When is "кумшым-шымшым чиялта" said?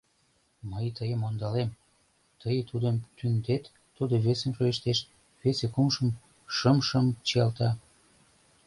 5.75-7.69